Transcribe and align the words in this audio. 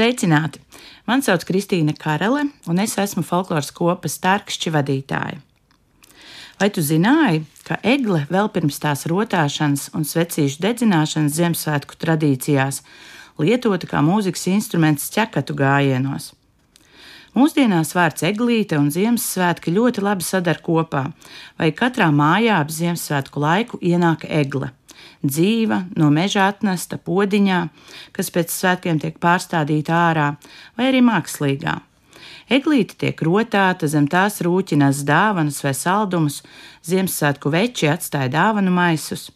Sveicināti! 0.00 0.62
Mani 1.04 1.20
sauc 1.26 1.42
Kristīna 1.44 1.92
Karele, 1.92 2.46
un 2.72 2.78
es 2.80 2.94
esmu 2.96 3.20
folkloras 3.20 3.68
kopas 3.76 4.14
Tārkšķi 4.24 4.70
vadītāja. 4.72 5.42
Vai 6.56 6.68
tu 6.72 6.80
zināji, 6.80 7.42
ka 7.68 7.76
egle 7.84 8.22
vēl 8.32 8.48
pirms 8.54 8.80
tās 8.80 9.04
rotāšanas 9.12 9.90
un 9.92 10.08
svecīšu 10.08 10.62
dedzināšanas 10.64 11.36
Ziemassvētku 11.36 12.00
tradīcijās 12.00 12.80
lietota 13.44 13.92
kā 13.92 14.00
mūzikas 14.00 14.46
instruments 14.54 15.12
ķekatu 15.12 15.58
gājienos? 15.60 16.32
Mūsdienās 17.36 17.92
vārds 17.92 18.24
eglīte 18.24 18.80
un 18.80 18.88
Ziemassvētki 18.96 19.76
ļoti 19.76 20.08
labi 20.08 20.24
sadar 20.24 20.64
kopā, 20.64 21.10
vai 21.60 21.74
katrā 21.76 22.08
mājā 22.08 22.56
ap 22.64 22.72
Ziemassvētku 22.72 23.44
laiku 23.44 23.84
ienāk 23.84 24.24
egle 24.24 24.72
dzīva, 25.22 25.84
no 25.96 26.10
meža 26.14 26.48
atnesta 26.50 26.98
podiņā, 26.98 27.60
kas 28.16 28.32
pēc 28.34 28.52
svētkiem 28.54 29.00
tiek 29.02 29.18
pārstādīta 29.22 29.96
ārā, 30.10 30.28
vai 30.76 30.90
arī 30.90 31.02
mākslīgā. 31.04 31.80
Eglīte 32.50 32.96
tiek 32.98 33.20
rotāta, 33.22 33.86
zem 33.86 34.08
tās 34.10 34.40
rūķinās 34.42 35.04
dāvanas 35.06 35.60
vai 35.64 35.74
saldumus, 35.76 36.40
Ziemassvētku 36.86 37.52
veči 37.52 37.90
atstāja 37.92 38.30
dāvanu 38.32 38.72
maisus. 38.74 39.28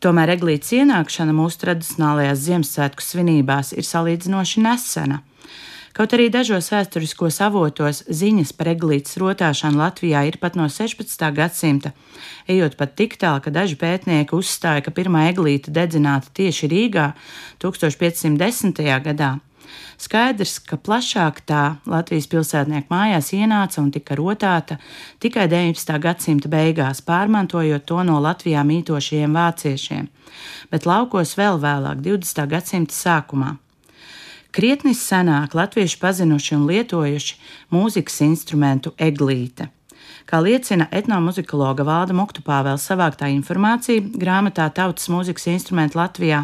Tomēr 0.00 0.32
eglītes 0.36 0.70
ienākšana 0.72 1.34
mūsu 1.36 1.60
tradicionālajās 1.66 2.46
Ziemassvētku 2.46 3.04
svinībās 3.04 3.74
ir 3.76 3.84
salīdzinoši 3.84 4.62
nesena. 4.64 5.20
Kaut 5.90 6.12
arī 6.14 6.28
dažos 6.30 6.68
vēsturiskos 6.70 7.40
avotos 7.42 8.04
ziņas 8.06 8.52
par 8.54 8.68
eglītes 8.70 9.16
rotāšanu 9.18 9.80
Latvijā 9.80 10.22
ir 10.28 10.36
pat 10.38 10.54
no 10.54 10.68
16. 10.70 11.24
gadsimta, 11.34 11.90
ejot 12.46 12.76
pat 12.78 12.94
tik 12.94 13.16
tālu, 13.18 13.42
ka 13.42 13.50
daži 13.50 13.74
pētnieki 13.80 14.36
uzstāja, 14.38 14.84
ka 14.86 14.94
pirmā 14.94 15.26
eglīte 15.32 15.74
dedzināta 15.74 16.30
tieši 16.38 16.70
Rīgā 16.70 17.06
1510. 17.64 18.84
gadā. 19.06 19.38
Skaidrs, 20.00 20.58
ka 20.64 20.78
plašāk 20.78 21.42
tā 21.46 21.62
Latvijas 21.90 22.28
pilsētnieku 22.30 22.88
mājās 22.90 23.32
ienāca 23.36 23.82
un 23.82 23.90
tika 23.94 24.14
rotāta 24.18 24.78
tikai 25.22 25.48
19. 25.50 25.98
gadsimta 26.06 26.50
beigās, 26.50 27.02
pārmantojot 27.02 27.84
to 27.86 28.04
no 28.06 28.20
Latvijā 28.22 28.62
mītošajiem 28.66 29.34
vāciešiem, 29.36 30.06
bet 30.70 30.86
laukos 30.86 31.34
vēl 31.38 31.58
vēlāk, 31.60 31.98
20. 32.06 32.46
gadsimta 32.54 32.96
sākumā. 32.96 33.56
Krietni 34.50 34.96
senāk 34.98 35.52
latvieši 35.54 35.98
pazinuši 36.02 36.56
un 36.56 36.64
lietojuši 36.66 37.36
mūzikas 37.70 38.16
instrumentu 38.26 38.90
eglīte. 38.98 39.68
Kā 40.26 40.40
liecina 40.42 40.88
etnomuzikologa 40.90 41.84
Valda 41.86 42.16
Muktupāvēla 42.18 42.80
savāktā 42.82 43.28
informācija 43.30 44.02
grāmatā 44.02 44.66
Tautas 44.74 45.06
mūzikas 45.12 45.46
instrumenti 45.52 45.98
Latvijā, 45.98 46.40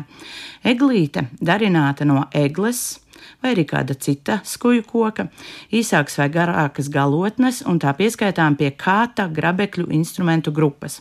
eglīte 0.63 1.27
darināta 1.43 2.07
no 2.07 2.29
egles 2.31 3.01
vai 3.43 3.57
arī 3.57 3.67
kāda 3.67 3.99
cita 3.99 4.39
skuju 4.47 4.87
koka, 4.87 5.27
īsākas 5.75 6.21
vai 6.23 6.31
garākas 6.39 6.93
galotnes 6.93 7.65
un 7.67 7.83
tā 7.83 7.91
pieskaitām 7.99 8.55
pie 8.55 8.71
kāta 8.71 9.27
grabekļu 9.27 9.91
instrumentu 9.99 10.55
grupas. 10.55 11.01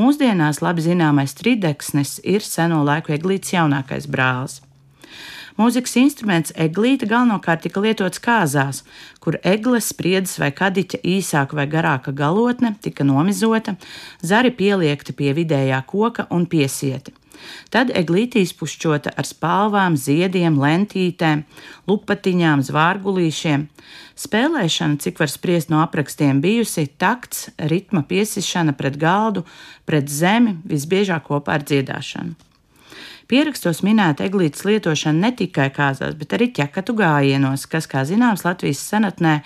Mūsdienās 0.00 0.64
labi 0.64 0.88
zināmais 0.88 1.36
trideksnis 1.36 2.22
ir 2.24 2.40
seno 2.40 2.80
laiku 2.88 3.12
eglītes 3.12 3.52
jaunākais 3.52 4.08
brālis. 4.08 4.62
Mūzikas 5.60 5.96
instruments 6.00 6.54
eglīte 6.56 7.06
galvenokārt 7.08 7.66
tika 7.66 7.80
lietots 7.84 8.20
kāzās, 8.22 8.82
kur 9.20 9.36
egles, 9.44 9.90
spriedzes 9.92 10.38
vai 10.40 10.52
kadiķa 10.56 11.02
īsāka 11.04 11.58
vai 11.58 11.66
garāka 11.70 12.14
galotne 12.16 12.74
tika 12.80 13.04
nomizota, 13.04 13.76
zari 14.24 14.52
pieliekti 14.56 15.12
pie 15.16 15.34
vidējā 15.36 15.82
koka 15.86 16.28
un 16.30 16.46
piesieti. 16.48 17.12
Tad 17.74 17.90
eglīte 17.96 18.40
izpušķota 18.42 19.14
ar 19.18 19.26
spalvām, 19.26 19.96
ziediem, 19.98 20.58
lentītēm, 20.62 21.42
lupatiņām, 21.90 22.62
zvārgulīšiem. 22.68 23.66
Spēlēšana, 24.22 25.00
cik 25.02 25.18
var 25.22 25.32
spriest 25.32 25.72
no 25.72 25.82
aprakstiem, 25.82 26.42
bijusi 26.44 26.86
takts, 27.02 27.48
ritma 27.72 28.04
piesišana 28.06 28.76
pret 28.78 29.00
galdu, 29.00 29.44
pret 29.88 30.08
zemi, 30.12 30.58
visbiežāk 30.68 31.26
kopā 31.32 31.58
ar 31.58 31.66
dziedāšanu. 31.66 32.51
Pierakstos 33.30 33.82
minēta 33.86 34.26
eglītes 34.26 34.64
lietošana 34.66 35.26
ne 35.26 35.32
tikai 35.38 35.68
kāzās, 35.74 36.14
bet 36.18 36.34
arī 36.36 36.50
ķekatu 36.56 36.94
gājienos, 36.98 37.66
kas, 37.70 37.86
kā 37.90 38.04
zināms, 38.08 38.44
Latvijas 38.46 38.82
senatnē 38.92 39.38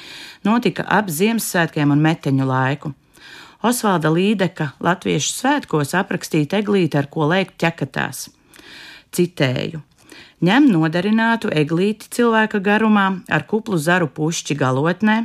notika 0.47 0.87
ap 0.99 1.11
Ziemassvētkiem 1.13 1.93
un 1.95 2.05
meteņu 2.05 2.47
laiku. 2.49 2.93
Osvalda 3.67 4.13
Līdeka 4.13 4.73
latviešu 4.85 5.33
svētkos 5.33 5.95
aprakstīta 5.99 6.61
eglīte, 6.61 7.01
ar 7.01 7.11
ko 7.11 7.29
lēkt 7.31 7.57
ķekatās. 7.63 8.29
Citēju: 9.17 9.83
ņem 10.45 10.67
nodarinātu 10.69 11.49
eglīti 11.49 12.11
cilvēka 12.13 12.61
garumā 12.61 13.07
ar 13.33 13.47
kuplu 13.49 13.79
zaru 13.81 14.09
pušķi 14.13 14.57
galotnē, 14.61 15.17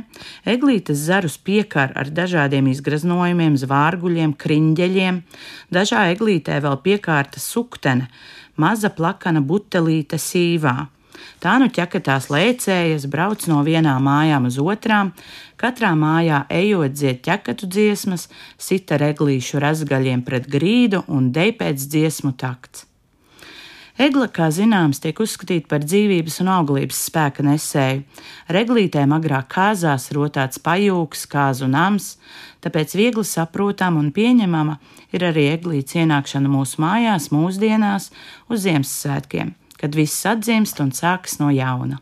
eglītes 0.48 1.04
zarus 1.04 1.36
piekar 1.36 1.92
ar 1.96 2.08
dažādiem 2.08 2.70
izgraznojumiem, 2.72 3.58
zvārguļiem, 3.60 4.32
kriņģeļiem, 4.32 5.20
dažā 5.68 6.06
eglītē 6.14 6.62
vēl 6.64 6.80
piekārta 6.80 7.40
suktene, 7.40 8.08
maza 8.56 8.88
plakana 8.88 9.44
butelīte 9.44 10.16
sīvā. 10.16 10.88
Tā 11.42 11.58
nu 11.60 11.68
ķekatās 11.68 12.30
lēcējas, 12.32 13.04
brauc 13.10 13.44
no 13.50 13.60
vienām 13.66 14.06
mājām 14.06 14.46
uz 14.48 14.56
otrām, 14.62 15.12
katrā 15.60 15.92
mājā 15.98 16.44
ejot 16.50 16.94
dzied 16.96 17.20
ķekatu 17.26 17.68
dziesmas, 17.68 18.28
sita 18.58 18.96
reglīšu 19.02 19.60
razgaļiem 19.62 20.24
pret 20.24 20.48
grīdu 20.50 21.04
un 21.12 21.28
dej 21.34 21.52
pēc 21.60 21.84
dziesmu 21.84 22.32
takts. 22.38 22.91
Egla, 24.02 24.26
kā 24.34 24.48
zināms, 24.50 24.98
tiek 25.02 25.20
uzskatīta 25.22 25.68
par 25.70 25.82
dzīvības 25.84 26.40
un 26.42 26.48
auglības 26.50 26.98
spēka 27.06 27.44
nesēju. 27.46 28.00
Reglītēm 28.56 29.12
agrāk 29.14 29.50
kāzās 29.52 30.08
rotāts 30.16 30.58
pajūgs, 30.64 31.22
kāzu 31.30 31.68
nams, 31.70 32.16
tāpēc 32.64 32.96
viegli 32.98 33.22
saprotama 33.28 34.02
un 34.02 34.10
pieņemama 34.16 34.78
ir 35.14 35.26
arī 35.28 35.48
eglītes 35.52 36.00
ienākšana 36.02 36.50
mūsu 36.50 36.82
mājās 36.82 37.30
mūsdienās 37.34 38.08
uz 38.50 38.64
Ziemassvētkiem, 38.64 39.54
kad 39.78 39.94
viss 39.94 40.26
atdzimst 40.26 40.82
un 40.82 40.90
sākas 40.96 41.38
no 41.38 41.52
jauna. 41.54 42.00